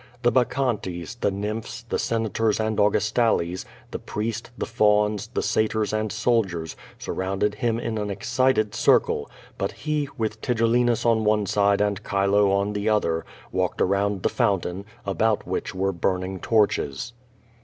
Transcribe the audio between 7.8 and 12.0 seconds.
an excited circle; but he, with Tigellinus on one side